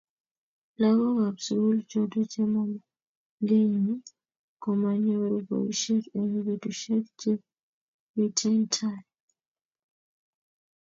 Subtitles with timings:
[0.81, 4.01] lagookab sugul choto chemamagengiy
[4.63, 9.01] komanyoru boishet eng betushiek chemiten tai